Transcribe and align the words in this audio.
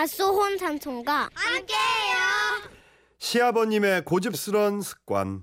밭소혼 0.00 0.56
삼촌과 0.56 1.28
함께해요. 1.34 2.16
시아버님의 3.18 4.06
고집스런 4.06 4.80
습관. 4.80 5.42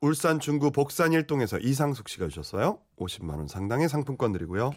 울산 0.00 0.40
중구 0.40 0.72
복산 0.72 1.12
일동에서 1.12 1.60
이상숙 1.60 2.08
씨가 2.08 2.26
주셨어요. 2.26 2.80
50만 2.98 3.36
원 3.36 3.46
상당의 3.46 3.88
상품권 3.88 4.32
드리고요. 4.32 4.74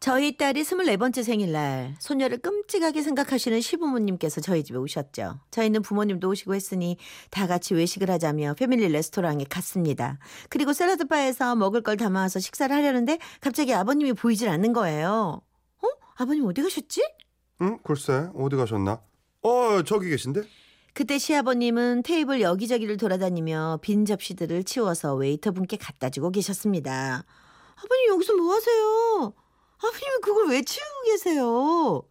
저희 0.00 0.38
딸이 0.38 0.62
24번째 0.62 1.22
생일날 1.22 1.96
소녀를 1.98 2.38
끔찍하게 2.38 3.02
생각하시는 3.02 3.60
시부모님께서 3.60 4.40
저희 4.40 4.64
집에 4.64 4.78
오셨죠. 4.78 5.38
저희는 5.50 5.82
부모님도 5.82 6.26
오시고 6.26 6.54
했으니 6.54 6.96
다 7.30 7.46
같이 7.46 7.74
외식을 7.74 8.08
하자며 8.10 8.54
패밀리 8.54 8.88
레스토랑에 8.88 9.44
갔습니다. 9.50 10.18
그리고 10.48 10.72
샐러드 10.72 11.08
바에서 11.08 11.56
먹을 11.56 11.82
걸 11.82 11.98
담아와서 11.98 12.40
식사를 12.40 12.74
하려는데 12.74 13.18
갑자기 13.42 13.74
아버님이 13.74 14.14
보이질 14.14 14.48
않는 14.48 14.72
거예요. 14.72 15.42
어? 15.82 15.88
아버님 16.14 16.46
어디 16.46 16.62
가셨지? 16.62 17.02
응? 17.62 17.78
글쎄 17.82 18.28
어디 18.34 18.56
가셨나? 18.56 19.00
어 19.42 19.82
저기 19.82 20.10
계신데? 20.10 20.42
그때 20.92 21.18
시아버님은 21.18 22.02
테이블 22.02 22.40
여기저기를 22.40 22.96
돌아다니며 22.96 23.80
빈 23.82 24.04
접시들을 24.06 24.64
치워서 24.64 25.14
웨이터분께 25.14 25.76
갖다 25.76 26.08
주고 26.10 26.30
계셨습니다. 26.30 27.24
아버님 27.76 28.08
여기서 28.14 28.34
뭐 28.34 28.54
하세요? 28.54 29.34
아버님 29.78 30.20
그걸 30.22 30.48
왜 30.48 30.62
치우고 30.62 31.02
계세요? 31.04 32.02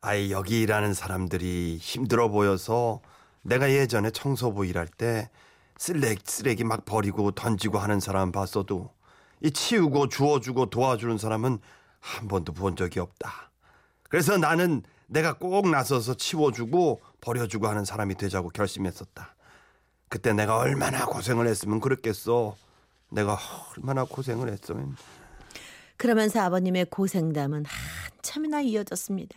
아이 0.00 0.30
여기 0.32 0.62
일하는 0.62 0.94
사람들이 0.94 1.76
힘들어 1.80 2.28
보여서 2.28 3.02
내가 3.42 3.70
예전에 3.70 4.10
청소부 4.10 4.64
일할 4.64 4.86
때 4.88 5.28
쓰레기, 5.76 6.22
쓰레기 6.24 6.64
막 6.64 6.84
버리고 6.84 7.30
던지고 7.32 7.78
하는 7.78 8.00
사람 8.00 8.32
봤어도 8.32 8.90
이 9.42 9.50
치우고 9.50 10.08
주워주고 10.08 10.70
도와주는 10.70 11.18
사람은 11.18 11.58
한 12.00 12.28
번도 12.28 12.52
본 12.54 12.76
적이 12.76 13.00
없다. 13.00 13.47
그래서 14.08 14.36
나는 14.36 14.82
내가 15.06 15.38
꼭 15.38 15.68
나서서 15.70 16.14
치워주고 16.14 17.00
버려주고 17.20 17.66
하는 17.66 17.84
사람이 17.84 18.16
되자고 18.16 18.50
결심했었다. 18.50 19.34
그때 20.08 20.32
내가 20.32 20.58
얼마나 20.58 21.06
고생을 21.06 21.46
했으면 21.46 21.80
그랬겠어. 21.80 22.56
내가 23.10 23.38
얼마나 23.76 24.04
고생을 24.04 24.50
했으면. 24.50 24.96
그러면서 25.96 26.40
아버님의 26.42 26.86
고생담은 26.86 27.64
한참이나 27.66 28.60
이어졌습니다. 28.60 29.36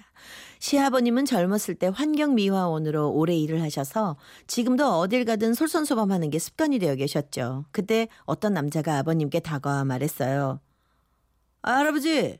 시아버님은 0.59 1.25
젊었을 1.25 1.75
때 1.75 1.87
환경미화원으로 1.87 3.11
오래 3.11 3.35
일을 3.35 3.63
하셔서 3.63 4.15
지금도 4.45 4.99
어딜 4.99 5.25
가든 5.25 5.55
솔선수범하는 5.55 6.29
게 6.29 6.37
습관이 6.37 6.77
되어 6.77 6.95
계셨죠. 6.95 7.65
그때 7.71 8.07
어떤 8.25 8.53
남자가 8.53 8.99
아버님께 8.99 9.39
다가와 9.39 9.85
말했어요. 9.85 10.59
아, 11.63 11.71
할아버지, 11.71 12.37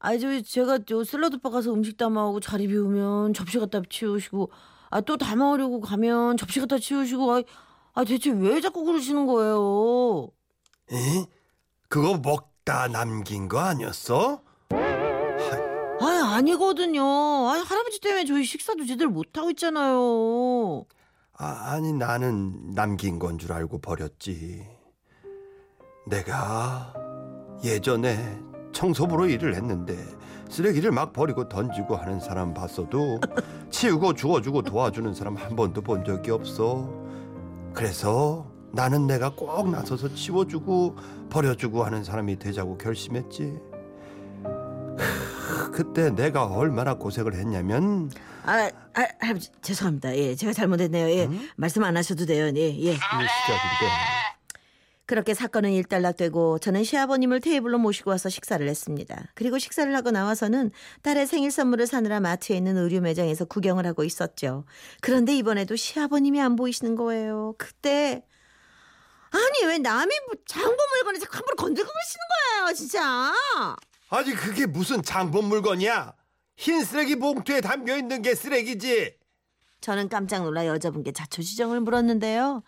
아, 0.00 0.16
저 0.16 0.40
제가 0.40 0.80
저 0.86 1.04
샐러드바 1.04 1.50
가서 1.50 1.72
음식 1.74 1.96
담아오고 1.98 2.40
자리 2.40 2.66
비우면 2.66 3.34
접시 3.34 3.58
갖다 3.58 3.82
치우시고 3.88 4.50
아, 4.90 5.00
또 5.02 5.16
담아오려고 5.16 5.80
가면 5.80 6.36
접시 6.38 6.58
갖다 6.58 6.78
치우시고 6.78 7.32
아, 7.32 7.42
아 7.92 8.04
대체 8.04 8.30
왜 8.30 8.60
자꾸 8.60 8.84
그러시는 8.84 9.26
거예요? 9.26 10.28
에? 10.92 11.26
그거 11.88 12.16
먹다 12.18 12.88
남긴 12.88 13.46
거 13.48 13.58
아니었어? 13.58 14.40
아 16.00 16.32
아니거든요. 16.36 17.02
아 17.04 17.62
할아버지 17.62 18.00
때문에 18.00 18.24
저희 18.24 18.44
식사도 18.44 18.86
제대로 18.86 19.10
못 19.10 19.36
하고 19.36 19.50
있잖아요. 19.50 20.86
아, 21.34 21.72
아니 21.72 21.92
나는 21.92 22.74
남긴 22.74 23.18
건 23.18 23.36
줄 23.38 23.52
알고 23.52 23.80
버렸지. 23.80 24.66
내가 26.06 26.94
예전에 27.62 28.40
청소부로 28.80 29.26
일을 29.26 29.54
했는데 29.56 29.94
쓰레기를 30.48 30.90
막 30.90 31.12
버리고 31.12 31.50
던지고 31.50 31.96
하는 31.96 32.18
사람 32.18 32.54
봤어도 32.54 33.20
치우고 33.70 34.14
주워주고 34.14 34.62
도와주는 34.62 35.12
사람 35.14 35.36
한 35.36 35.54
번도 35.54 35.82
본 35.82 36.02
적이 36.02 36.30
없어. 36.30 36.90
그래서 37.74 38.50
나는 38.72 39.06
내가 39.06 39.34
꼭 39.34 39.70
나서서 39.70 40.14
치워주고 40.14 40.96
버려주고 41.28 41.84
하는 41.84 42.02
사람이 42.02 42.38
되자고 42.38 42.78
결심했지. 42.78 43.58
그때 45.72 46.10
내가 46.10 46.46
얼마나 46.46 46.94
고생을 46.94 47.34
했냐면 47.34 48.10
아, 48.46 48.70
아 48.94 49.06
할아버지 49.20 49.50
죄송합니다. 49.60 50.16
예, 50.16 50.34
제가 50.34 50.54
잘못했네요. 50.54 51.10
예, 51.10 51.28
말씀 51.56 51.84
안 51.84 51.98
하셔도 51.98 52.24
돼요. 52.24 52.46
예, 52.56 52.60
예. 52.60 52.92
이 52.92 52.94
시작인데 52.94 54.19
그렇게 55.10 55.34
사건은 55.34 55.72
일단락되고 55.72 56.60
저는 56.60 56.84
시아버님을 56.84 57.40
테이블로 57.40 57.78
모시고 57.78 58.12
와서 58.12 58.28
식사를 58.28 58.64
했습니다. 58.68 59.24
그리고 59.34 59.58
식사를 59.58 59.92
하고 59.92 60.12
나와서는 60.12 60.70
딸의 61.02 61.26
생일 61.26 61.50
선물을 61.50 61.88
사느라 61.88 62.20
마트에 62.20 62.56
있는 62.56 62.76
의류 62.76 63.00
매장에서 63.00 63.44
구경을 63.44 63.86
하고 63.86 64.04
있었죠. 64.04 64.66
그런데 65.00 65.34
이번에도 65.34 65.74
시아버님이 65.74 66.40
안 66.40 66.54
보이시는 66.54 66.94
거예요. 66.94 67.56
그때 67.58 68.24
아니 69.32 69.66
왜 69.66 69.78
남의 69.78 70.16
뭐 70.28 70.36
장본 70.46 70.78
자꾸 71.18 71.38
함부로 71.38 71.56
건들고 71.56 71.90
그러시는 71.90 72.22
거예요, 72.30 72.74
진짜. 72.74 73.34
아니 74.10 74.32
그게 74.32 74.66
무슨 74.66 75.02
장본 75.02 75.46
물건이야? 75.46 76.14
흰 76.56 76.84
쓰레기 76.84 77.16
봉투에 77.16 77.60
담겨 77.60 77.96
있는 77.96 78.22
게 78.22 78.36
쓰레기지. 78.36 79.16
저는 79.80 80.08
깜짝 80.08 80.44
놀라 80.44 80.66
여자분께 80.66 81.10
자초지정을 81.10 81.80
물었는데요. 81.80 82.62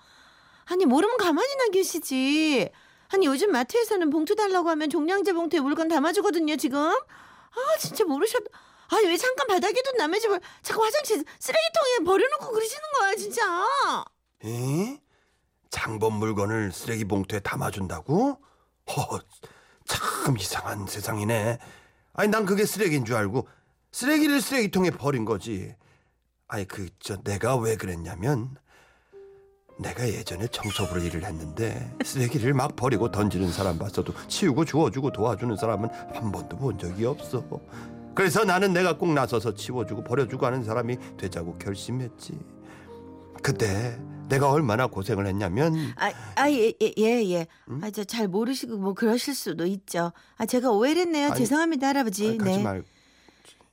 아니 0.66 0.84
모르면 0.86 1.16
가만히나 1.16 1.68
계시지. 1.68 2.70
아니 3.08 3.26
요즘 3.26 3.52
마트에서는 3.52 4.08
봉투 4.10 4.34
달라고 4.34 4.68
하면 4.70 4.88
종량제 4.88 5.32
봉투에 5.32 5.60
물건 5.60 5.88
담아주거든요 5.88 6.56
지금. 6.56 6.78
아 6.80 7.78
진짜 7.78 8.04
모르셨. 8.04 8.42
아니 8.88 9.06
왜 9.06 9.16
잠깐 9.16 9.46
바닥에 9.46 9.80
둔 9.82 9.96
남의 9.96 10.20
집을 10.20 10.40
자꾸 10.62 10.84
화장실 10.84 11.24
쓰레기통에 11.38 12.04
버려놓고 12.04 12.50
그러시는 12.52 12.82
거야 12.98 13.14
진짜. 13.16 13.66
에? 14.44 15.00
장본 15.70 16.14
물건을 16.14 16.72
쓰레기 16.72 17.04
봉투에 17.04 17.40
담아준다고? 17.40 18.38
허, 18.90 19.20
참 19.86 20.36
이상한 20.38 20.86
세상이네. 20.86 21.58
아니 22.14 22.28
난 22.30 22.44
그게 22.44 22.66
쓰레기인 22.66 23.04
줄 23.04 23.16
알고 23.16 23.48
쓰레기를 23.92 24.40
쓰레기통에 24.40 24.90
버린 24.90 25.24
거지. 25.24 25.74
아니 26.48 26.66
그 26.66 26.88
저 27.00 27.16
내가 27.22 27.56
왜 27.56 27.76
그랬냐면 27.76 28.54
내가 29.78 30.06
예전에 30.06 30.46
청소부로 30.48 31.02
일을 31.02 31.24
했는데 31.24 31.94
쓰레기를 32.04 32.54
막 32.54 32.76
버리고 32.76 33.10
던지는 33.10 33.50
사람 33.50 33.78
봤어도 33.78 34.12
치우고 34.28 34.64
주워주고 34.64 35.12
도와주는 35.12 35.56
사람은 35.56 35.88
한 36.14 36.32
번도 36.32 36.56
본 36.56 36.78
적이 36.78 37.06
없어. 37.06 37.44
그래서 38.14 38.44
나는 38.44 38.72
내가 38.72 38.96
꼭 38.96 39.12
나서서 39.12 39.54
치워주고 39.54 40.04
버려주고 40.04 40.44
하는 40.44 40.62
사람이 40.64 40.98
되자고 41.16 41.56
결심했지. 41.58 42.38
그때 43.42 43.98
내가 44.28 44.50
얼마나 44.50 44.86
고생을 44.86 45.26
했냐면 45.26 45.74
아아예예 45.96 46.74
예, 46.98 47.30
예. 47.30 47.46
아저 47.82 48.04
잘 48.04 48.28
모르시고 48.28 48.76
뭐 48.76 48.94
그러실 48.94 49.34
수도 49.34 49.66
있죠. 49.66 50.12
아 50.36 50.46
제가 50.46 50.70
오해를 50.70 51.02
했네요. 51.02 51.28
아니, 51.28 51.36
죄송합니다 51.36 51.88
할아버지. 51.88 52.28
아니, 52.28 52.38
가지 52.38 52.56
네. 52.58 52.62
말. 52.62 52.84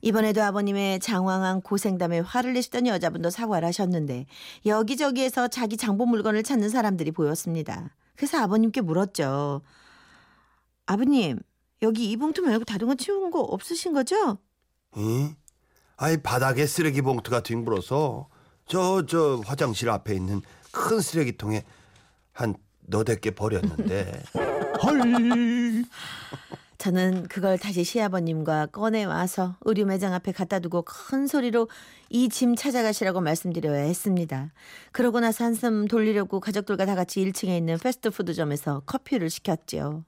이번에도 0.02 0.42
아버님의 0.42 1.00
장황한 1.00 1.60
고생담에 1.62 2.20
화를 2.20 2.54
내시던 2.54 2.86
여자분도 2.86 3.30
사과를 3.30 3.66
하셨는데 3.68 4.26
여기저기에서 4.66 5.48
자기 5.48 5.76
장본 5.76 6.08
물건을 6.08 6.42
찾는 6.42 6.68
사람들이 6.70 7.10
보였습니다. 7.12 7.94
그래서 8.16 8.38
아버님께 8.38 8.80
물었죠. 8.80 9.62
아버님 10.86 11.38
여기 11.82 12.10
이 12.10 12.16
봉투 12.16 12.42
말고 12.42 12.64
다른 12.64 12.88
거 12.88 12.94
치운 12.94 13.30
거 13.30 13.40
없으신 13.40 13.92
거죠? 13.92 14.38
이? 14.96 15.30
아이 15.96 16.16
바닥에 16.16 16.66
쓰레기 16.66 17.02
봉투가 17.02 17.42
뒹굴어서 17.42 18.28
저 18.66 19.02
저 19.06 19.40
화장실 19.44 19.90
앞에 19.90 20.14
있는 20.14 20.40
큰 20.72 21.00
쓰레기통에 21.00 21.64
한 22.32 22.54
너댓 22.86 23.20
개 23.20 23.30
버렸는데 23.32 24.22
저는 26.84 27.28
그걸 27.28 27.58
다시 27.58 27.84
시아버님과 27.84 28.68
꺼내 28.68 29.04
와서 29.04 29.54
의류 29.66 29.84
매장 29.84 30.14
앞에 30.14 30.32
갖다 30.32 30.60
두고 30.60 30.80
큰 30.80 31.26
소리로 31.26 31.68
이 32.08 32.30
짐 32.30 32.56
찾아가시라고 32.56 33.20
말씀드려야 33.20 33.82
했습니다. 33.82 34.50
그러고 34.90 35.20
나서 35.20 35.44
한숨 35.44 35.86
돌리려고 35.88 36.40
가족들과 36.40 36.86
다 36.86 36.94
같이 36.94 37.20
1층에 37.20 37.54
있는 37.54 37.76
패스트푸드점에서 37.78 38.80
커피를 38.86 39.28
시켰죠. 39.28 40.06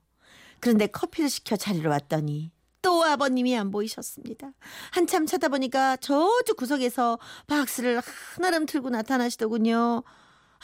그런데 0.61 0.87
커피를 0.87 1.29
시켜 1.29 1.57
자리로 1.57 1.91
왔더니 1.91 2.53
또 2.81 3.05
아버님이 3.05 3.55
안 3.59 3.71
보이셨습니다. 3.71 4.53
한참 4.93 5.27
찾아보니까 5.27 5.99
저쪽 5.99 6.57
구석에서 6.57 7.19
박스를 7.49 8.01
하나름 8.35 8.65
들고 8.65 8.89
나타나시더군요. 8.89 10.03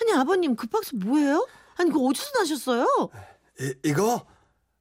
아니 0.01 0.13
아버님 0.15 0.57
그 0.57 0.69
박스 0.69 0.95
뭐예요? 0.95 1.47
아니 1.77 1.91
그거 1.91 2.07
어디서 2.07 2.31
나셨어요? 2.39 2.87
이, 3.61 3.75
이거 3.85 4.25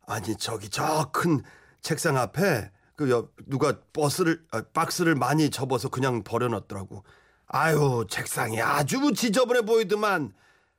아니 0.07 0.35
저기 0.37 0.69
저 0.69 1.11
큰 1.11 1.43
책상 1.81 2.17
앞에 2.17 2.71
그 2.95 3.09
옆, 3.11 3.31
누가 3.45 3.79
버스를 3.93 4.43
아, 4.51 4.63
박스를 4.73 5.13
많이 5.15 5.49
접어서 5.51 5.89
그냥 5.89 6.23
버려놨더라고. 6.23 7.03
아유 7.47 8.05
책상이 8.09 8.59
아주 8.61 9.13
지저분해 9.13 9.61
보이더만. 9.61 10.33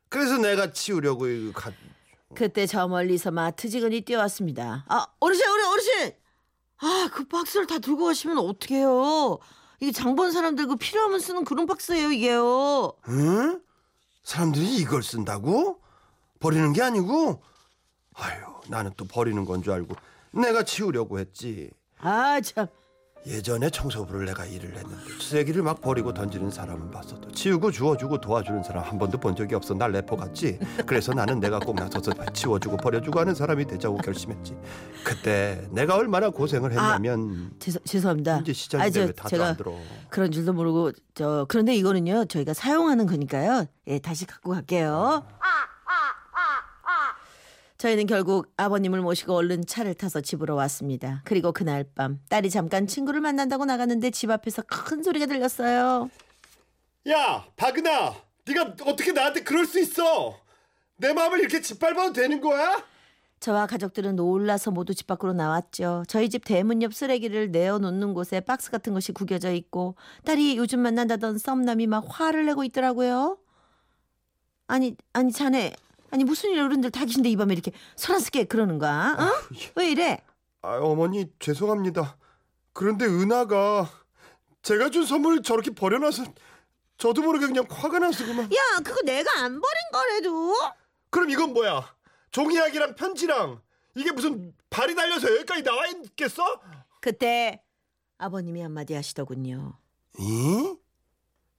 그래서 0.09 0.39
내가 0.39 0.73
치우려고 0.73 1.29
이거 1.29 1.53
가, 1.61 1.71
그때 2.35 2.67
저 2.67 2.89
멀리서 2.89 3.31
마트 3.31 3.69
직원이 3.69 4.01
뛰어왔습니다. 4.01 4.85
아, 4.89 5.07
어르신, 5.21 5.47
어르신, 5.47 5.71
어르신! 5.71 6.13
아, 6.81 7.09
그 7.13 7.25
박스를 7.29 7.67
다 7.67 7.79
들고 7.79 8.07
가시면 8.07 8.39
어떡해요? 8.39 9.39
이게 9.81 9.93
장본 9.93 10.33
사람들 10.33 10.67
그 10.67 10.77
필요하면 10.77 11.21
쓰는 11.21 11.45
그런 11.45 11.67
박스예요 11.67 12.11
이게요. 12.11 12.93
응? 13.09 13.61
사람들이 14.25 14.77
이걸 14.77 15.03
쓴다고? 15.03 15.81
버리는 16.41 16.73
게 16.73 16.83
아니고? 16.83 17.43
아유, 18.19 18.41
나는 18.69 18.91
또 18.97 19.05
버리는 19.05 19.43
건 19.45 19.63
줄 19.63 19.73
알고 19.73 19.95
내가 20.33 20.63
치우려고 20.63 21.19
했지. 21.19 21.71
아 22.01 22.41
참. 22.41 22.67
예전에 23.27 23.69
청소부를 23.69 24.27
내가 24.27 24.47
일을 24.47 24.77
했는데 24.77 24.97
쓰레기를 25.21 25.63
막 25.63 25.81
버리고 25.83 26.15
던지는 26.15 26.51
사람은 26.51 26.91
봤어도 26.93 27.31
치우고 27.33 27.73
주워주고 27.73 28.21
도와주는 28.21 28.63
사람 28.63 28.85
한 28.85 28.97
번도 28.97 29.19
본 29.19 29.35
적이 29.35 29.57
없어 29.57 29.75
날 29.75 29.91
래퍼 29.91 30.17
같지 30.17 30.59
그래서 30.87 31.13
나는 31.13 31.41
내가 31.41 31.59
꼭 31.59 31.75
나서서 31.75 32.13
치워주고 32.33 32.77
버려주고 32.77 33.19
하는 33.19 33.35
사람이 33.35 33.67
되자고 33.67 33.97
결심했지 33.99 34.57
그때 35.05 35.67
내가 35.73 35.97
얼마나 35.97 36.31
고생을 36.31 36.71
했냐면 36.71 37.51
죄송 37.59 37.83
죄송합니다. 37.85 38.39
이제 38.39 38.53
아, 38.53 38.55
시작인데 38.55 38.91
저- 38.93 39.01
왜 39.07 39.13
다들 39.13 39.31
제가 39.31 39.47
안 39.49 39.57
들어 39.57 39.75
그런 40.09 40.31
줄도 40.31 40.53
모르고 40.53 40.93
저 41.15 41.45
그런데 41.49 41.75
이거는요 41.75 42.27
저희가 42.27 42.55
사용하는 42.55 43.07
거니까요. 43.07 43.67
예 43.89 43.99
다시 43.99 44.27
갖고 44.27 44.53
갈게요. 44.53 45.25
저희는 47.79 48.07
결국 48.07 48.53
아버님을 48.57 49.01
모시고 49.01 49.35
얼른 49.35 49.65
차를 49.67 49.95
타서 49.95 50.21
집으로 50.21 50.57
왔습니다. 50.57 51.23
그리고 51.25 51.53
그날 51.53 51.85
밤 51.95 52.21
딸이 52.29 52.51
잠깐 52.51 52.89
친구를 52.89 53.21
만난다고 53.21 53.65
나갔는데 53.65 54.11
집 54.11 54.31
앞에서 54.31 54.63
큰 54.63 55.03
소리가 55.05 55.27
들렸어요. 55.27 56.11
야 57.09 57.47
박은아 57.57 58.15
네가 58.47 58.75
어떻게 58.85 59.13
나한테 59.13 59.45
그럴 59.45 59.65
수 59.65 59.79
있어 59.79 60.37
내 60.97 61.13
마음을 61.13 61.39
이렇게 61.39 61.61
짓밟아도 61.61 62.13
되는 62.13 62.41
거야? 62.41 62.85
저와 63.39 63.69
가족들은 63.69 64.17
놀라서 64.17 64.73
모두 64.73 64.93
집 64.93 65.07
밖으로 65.07 65.33
나왔죠. 65.33 66.03
저희 66.09 66.29
집 66.29 66.45
대문 66.45 66.83
옆 66.83 66.93
쓰레기를 66.93 67.53
내어놓는 67.53 68.13
곳에 68.13 68.41
박스 68.41 68.73
같은 68.73 68.93
것이 68.93 69.13
구겨져 69.13 69.53
있고 69.53 69.95
딸이 70.25 70.57
요즘 70.57 70.81
만난다던 70.81 71.39
썸남이 71.39 71.87
막 71.87 72.05
화를 72.09 72.47
내고 72.47 72.65
있더라고요. 72.65 73.39
아니 74.67 74.97
아니 75.13 75.31
자네 75.33 75.73
아니 76.11 76.25
무슨 76.25 76.51
일 76.51 76.61
어른들 76.61 76.91
다 76.91 77.05
계신데 77.05 77.29
이 77.29 77.37
밤에 77.37 77.53
이렇게 77.53 77.73
소란스게 77.97 78.45
그러는 78.45 78.79
거야? 78.79 79.17
어? 79.19 79.55
왜 79.77 79.91
이래? 79.91 80.19
아, 80.63 80.79
어머니 80.81 81.27
죄송합니다. 81.39 82.17
그런데 82.73 83.05
은하가 83.07 83.89
제가 84.63 84.91
준 84.91 85.05
선물을 85.05 85.43
저렇게 85.43 85.71
버려놔서 85.71 86.25
저도 86.97 87.23
모르게 87.23 87.47
그냥 87.47 87.67
화가 87.71 87.99
나서 87.99 88.25
그만. 88.27 88.45
야 88.47 88.59
그거 88.85 89.01
내가 89.05 89.41
안 89.41 89.61
버린 89.61 89.83
거래도 89.93 90.55
그럼 91.11 91.31
이건 91.31 91.53
뭐야? 91.53 91.95
종이약이랑 92.31 92.95
편지랑 92.95 93.61
이게 93.95 94.11
무슨 94.13 94.53
발이 94.71 94.95
달려서 94.95 95.35
여기까지 95.37 95.63
나와 95.63 95.87
있겠어? 95.87 96.43
그때 97.01 97.63
아버님이 98.19 98.61
한마디 98.63 98.95
하시더군요. 98.95 99.79
이? 100.19 100.75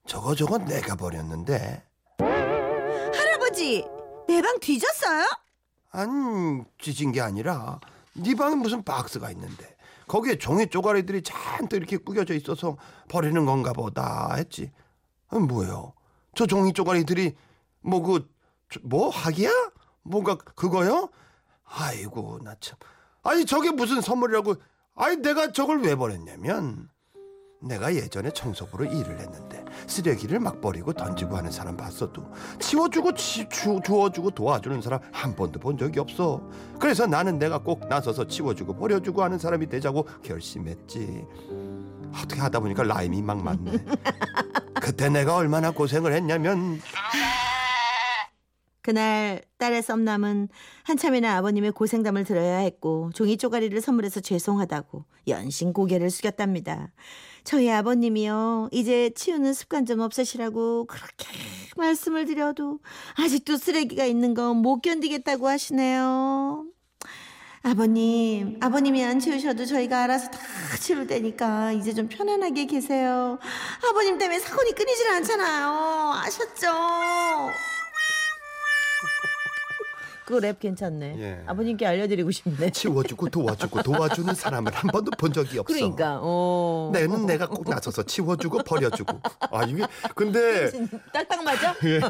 저거 0.06 0.34
저거 0.34 0.58
내가 0.58 0.94
버렸는데. 0.96 1.84
할아버지 2.18 3.84
내 4.30 4.40
방 4.42 4.60
뒤졌어요? 4.60 5.26
아니 5.90 6.62
찢은 6.78 7.10
게 7.12 7.20
아니라 7.20 7.80
네 8.14 8.34
방에 8.36 8.54
무슨 8.54 8.84
박스가 8.84 9.30
있는데 9.32 9.76
거기에 10.06 10.38
종이 10.38 10.68
쪼가리들이 10.68 11.22
잔뜩 11.22 11.78
이렇게 11.78 11.96
구겨져 11.96 12.34
있어서 12.34 12.76
버리는 13.08 13.44
건가 13.44 13.72
보다 13.72 14.34
했지. 14.36 14.70
아, 15.28 15.38
뭐예요? 15.38 15.94
저 16.36 16.46
종이 16.46 16.72
쪼가리들이 16.72 17.34
뭐그 17.82 18.28
뭐 18.82 19.08
학이야? 19.10 19.50
뭔가 20.02 20.36
그거요? 20.36 21.10
아이고 21.64 22.38
나 22.44 22.54
참. 22.60 22.78
아니 23.22 23.44
저게 23.44 23.70
무슨 23.72 24.00
선물이라고? 24.00 24.54
아니 24.94 25.16
내가 25.16 25.50
저걸 25.52 25.82
왜 25.82 25.94
버렸냐면 25.96 26.88
내가 27.62 27.94
예전에 27.94 28.30
청소부로 28.30 28.86
일을 28.86 29.18
했는데 29.18 29.62
쓰레기를 29.86 30.40
막 30.40 30.60
버리고 30.60 30.92
던지고 30.94 31.36
하는 31.36 31.50
사람 31.50 31.76
봤어도 31.76 32.24
치워주고 32.58 33.14
치, 33.14 33.46
주, 33.50 33.78
주워주고 33.84 34.30
도와주는 34.30 34.80
사람 34.80 35.00
한 35.12 35.36
번도 35.36 35.60
본 35.60 35.76
적이 35.76 36.00
없어. 36.00 36.40
그래서 36.78 37.06
나는 37.06 37.38
내가 37.38 37.58
꼭 37.58 37.86
나서서 37.86 38.26
치워주고 38.26 38.76
버려주고 38.76 39.22
하는 39.22 39.38
사람이 39.38 39.68
되자고 39.68 40.06
결심했지. 40.22 41.26
어떻게 42.14 42.40
하다 42.40 42.60
보니까 42.60 42.82
라임이 42.82 43.20
막 43.20 43.42
맞네. 43.42 43.84
그때 44.80 45.10
내가 45.10 45.36
얼마나 45.36 45.70
고생을 45.70 46.14
했냐면 46.14 46.80
그날 48.90 49.40
딸의 49.58 49.82
썸남은 49.82 50.48
한참이나 50.82 51.36
아버님의 51.36 51.70
고생담을 51.70 52.24
들어야 52.24 52.58
했고 52.58 53.12
종이 53.14 53.36
쪼가리를 53.36 53.80
선물해서 53.80 54.18
죄송하다고 54.18 55.04
연신 55.28 55.72
고개를 55.72 56.10
숙였답니다. 56.10 56.90
저희 57.44 57.70
아버님이요 57.70 58.70
이제 58.72 59.10
치우는 59.14 59.52
습관 59.52 59.86
좀 59.86 60.00
없으시라고 60.00 60.86
그렇게 60.86 61.28
말씀을 61.76 62.26
드려도 62.26 62.80
아직도 63.14 63.58
쓰레기가 63.58 64.06
있는 64.06 64.34
건 64.34 64.56
못 64.56 64.80
견디겠다고 64.80 65.46
하시네요. 65.46 66.64
아버님, 67.62 68.58
아버님이 68.60 69.04
안 69.04 69.20
치우셔도 69.20 69.66
저희가 69.66 70.02
알아서 70.02 70.30
다 70.30 70.40
치울 70.80 71.06
테니까 71.06 71.70
이제 71.72 71.94
좀 71.94 72.08
편안하게 72.08 72.66
계세요. 72.66 73.38
아버님 73.88 74.18
때문에 74.18 74.40
사건이 74.40 74.72
끊이질 74.72 75.08
않잖아요. 75.10 76.12
아셨죠? 76.24 76.66
그 80.30 80.36
랩 80.40 80.58
괜찮네. 80.60 81.16
예. 81.18 81.42
아버님께 81.46 81.84
알려드리고 81.84 82.30
싶네. 82.30 82.70
치워주고 82.70 83.28
도와주고 83.30 83.82
도와주는 83.82 84.32
사람을 84.34 84.72
한 84.72 84.90
번도 84.90 85.10
본 85.18 85.32
적이 85.32 85.58
없어. 85.58 85.74
그러니까, 85.74 86.18
어. 86.22 86.90
내는 86.92 87.26
내가 87.26 87.46
꼭 87.48 87.68
나서서 87.68 88.04
치워주고 88.04 88.62
버려주고. 88.62 89.20
아 89.50 89.64
이게 89.64 89.84
근데 90.14 90.70
딱딱 91.12 91.42
맞아? 91.42 91.74
예, 91.84 92.00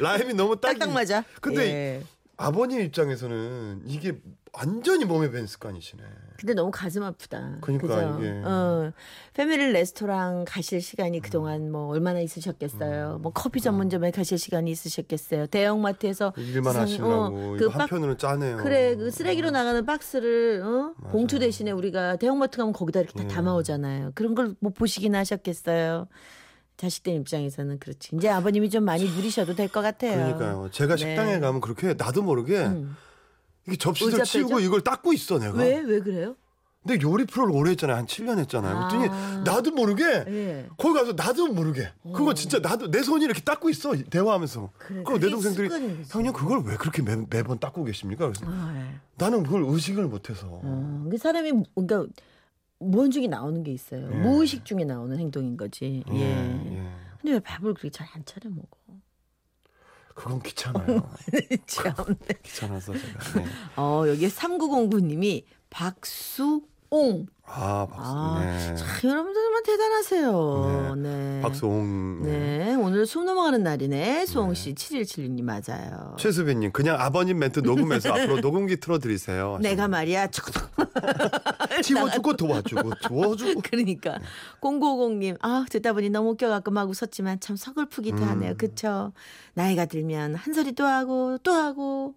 라임이 0.00 0.34
너무 0.34 0.60
딱. 0.60 0.72
딱딱 0.72 0.92
맞아. 0.92 1.24
근데 1.40 1.66
예. 1.66 2.02
아버님 2.42 2.80
입장에서는 2.80 3.82
이게 3.86 4.18
완전히 4.52 5.04
몸에 5.04 5.30
밴 5.30 5.46
습관이시네. 5.46 6.02
근데 6.38 6.54
너무 6.54 6.70
가슴 6.70 7.02
아프다. 7.02 7.58
그러니까 7.60 7.86
그죠? 7.86 8.18
이게. 8.18 8.30
어, 8.44 8.90
패밀리 9.34 9.70
레스토랑 9.72 10.46
가실 10.48 10.80
시간이 10.80 11.20
그동안 11.20 11.70
뭐 11.70 11.88
얼마나 11.88 12.18
있으셨겠어요. 12.20 13.18
뭐 13.22 13.30
커피 13.32 13.60
전문점에 13.60 14.10
가실 14.10 14.38
시간이 14.38 14.70
있으셨겠어요. 14.70 15.46
대형마트에서 15.48 16.32
일만 16.38 16.74
하시려고 16.74 17.12
어, 17.12 17.56
그 17.58 17.68
박- 17.68 17.82
한편으로는 17.82 18.16
짜네요. 18.18 18.56
그래 18.56 18.96
그 18.96 19.10
쓰레기로 19.10 19.50
나가는 19.50 19.84
박스를 19.84 20.62
어? 20.64 20.94
봉투 21.10 21.38
대신에 21.38 21.70
우리가 21.72 22.16
대형마트 22.16 22.56
가면 22.56 22.72
거기다 22.72 23.00
이렇게 23.00 23.18
다 23.18 23.24
예. 23.24 23.28
담아오잖아요. 23.28 24.12
그런 24.14 24.34
걸 24.34 24.54
못 24.60 24.74
보시긴 24.74 25.14
하셨겠어요. 25.14 26.08
자식들 26.80 27.12
입장에서는 27.14 27.78
그렇지. 27.78 28.16
이제 28.16 28.28
아버님이 28.30 28.70
좀 28.70 28.84
많이 28.84 29.04
누리셔도 29.04 29.54
될 29.54 29.68
것 29.68 29.82
같아요. 29.82 30.14
그러니까요. 30.16 30.68
제가 30.72 30.96
네. 30.96 30.98
식당에 30.98 31.38
가면 31.38 31.60
그렇게 31.60 31.92
나도 31.92 32.22
모르게 32.22 32.56
음. 32.64 32.96
이게 33.66 33.76
접시들 33.76 34.12
의자 34.14 34.24
치우고 34.24 34.56
빼죠? 34.56 34.60
이걸 34.60 34.80
닦고 34.80 35.12
있어 35.12 35.38
내가. 35.38 35.58
왜? 35.58 35.78
왜 35.80 36.00
그래요? 36.00 36.34
근데 36.82 36.98
요리 37.06 37.26
프로를 37.26 37.54
오래 37.54 37.72
했잖아요. 37.72 37.98
한 37.98 38.06
7년 38.06 38.38
했잖아요. 38.38 38.74
아. 38.74 38.88
그랬더니 38.88 39.44
나도 39.44 39.72
모르게 39.72 40.02
예. 40.04 40.66
거기 40.78 40.94
가서 40.98 41.12
나도 41.12 41.48
모르게 41.48 41.92
그거 42.14 42.32
진짜 42.32 42.58
나도 42.58 42.90
내 42.90 43.02
손이 43.02 43.22
이렇게 43.26 43.42
닦고 43.42 43.68
있어 43.68 43.94
대화하면서. 44.08 44.70
그래, 44.78 45.02
그럼 45.02 45.20
내 45.20 45.28
동생들이. 45.28 45.68
형님 46.08 46.32
그걸 46.32 46.62
왜 46.64 46.76
그렇게 46.76 47.02
매, 47.02 47.16
매번 47.28 47.58
닦고 47.58 47.84
계십니까? 47.84 48.26
그래서 48.26 48.46
아, 48.48 48.72
예. 48.78 48.98
나는 49.18 49.42
그걸 49.42 49.64
의식을 49.66 50.04
못해서. 50.06 50.46
어, 50.50 51.06
그 51.10 51.18
사람이 51.18 51.52
뭔가 51.74 52.06
무언 52.80 53.10
중에 53.10 53.26
나오는 53.26 53.62
게 53.62 53.72
있어요. 53.72 54.08
예. 54.10 54.16
무의식 54.16 54.64
중에 54.64 54.84
나오는 54.84 55.16
행동인 55.18 55.56
거지. 55.56 56.02
예. 56.10 56.14
예. 56.20 56.82
근데 57.20 57.32
왜 57.34 57.38
밥을 57.40 57.74
그렇게 57.74 57.90
잘 57.90 58.08
안 58.14 58.24
차려 58.24 58.48
먹어? 58.50 58.68
그건 60.14 60.40
귀찮아요. 60.42 61.08
참. 61.66 61.94
귀찮아서 62.42 62.92
제가. 62.92 63.38
네. 63.38 63.44
어, 63.76 64.04
여기 64.08 64.26
3909님이 64.28 65.44
박수옹. 65.70 67.26
아 67.52 67.86
박수. 67.90 68.12
아, 68.12 68.40
네. 68.44 68.74
참, 68.76 69.10
여러분들 69.10 69.42
정말 69.42 69.62
대단하세요. 69.64 70.94
네. 70.96 71.40
박수홍. 71.42 72.22
네. 72.22 72.30
네. 72.58 72.74
오늘 72.74 73.06
수업 73.06 73.24
넘어가는 73.24 73.62
날이네. 73.62 74.26
수홍 74.26 74.54
씨 74.54 74.74
7176님 74.74 75.42
맞아요. 75.42 76.14
최수빈님 76.18 76.72
그냥 76.72 76.96
아버님 77.00 77.38
멘트 77.38 77.60
녹음해서 77.60 78.12
앞으로 78.12 78.40
녹음기 78.40 78.78
틀어드리세요. 78.78 79.58
내가 79.62 79.88
말이야. 79.88 80.28
촉 81.82 81.94
치워주고 81.94 82.36
도와주고 82.36 82.90
도와주고. 83.02 83.60
그러니까 83.62 84.18
0950님 84.60 85.36
아 85.40 85.64
듣다 85.70 85.92
보니 85.92 86.10
너무 86.10 86.30
웃겨갖고 86.30 86.70
막 86.70 86.88
웃었지만 86.88 87.40
참 87.40 87.56
서글프기도 87.56 88.18
음. 88.18 88.28
하네요. 88.28 88.54
그쵸? 88.56 89.12
나이가 89.54 89.86
들면 89.86 90.34
한 90.34 90.54
소리 90.54 90.72
또 90.72 90.84
하고 90.86 91.38
또 91.42 91.52
하고 91.52 92.14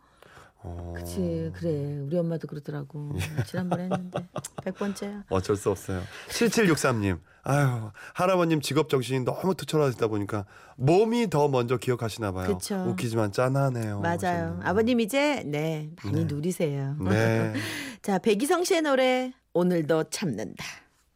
어, 0.66 0.94
그치 0.96 1.52
그래 1.56 2.00
우리 2.00 2.18
엄마도 2.18 2.48
그러더라고 2.48 3.16
지난번에 3.46 3.84
했는데 3.84 4.28
100번째야. 4.64 5.24
어쩔 5.30 5.56
수 5.56 5.70
없어요. 5.70 6.02
7763님. 6.30 7.20
아유, 7.46 7.92
할아버님 8.14 8.62
직업 8.62 8.88
정신이 8.88 9.26
너무 9.26 9.54
투철하시다 9.54 10.08
보니까 10.08 10.46
몸이 10.78 11.30
더 11.30 11.50
먼저 11.50 11.76
기억하시나 11.76 12.32
봐요. 12.32 12.58
그쵸. 12.58 12.76
웃기지만 12.88 13.34
짠하네요. 13.34 14.00
맞아요. 14.00 14.18
하셨네요. 14.18 14.60
아버님 14.64 15.02
이제 15.02 15.44
네 15.46 15.92
많이 16.06 16.26
네. 16.26 16.34
누리세요. 16.34 16.96
네. 17.02 17.54
자 18.02 18.18
백이성 18.20 18.64
씨의 18.64 18.84
노래 18.84 19.34
오늘도 19.56 20.06
참는다. 20.10 20.83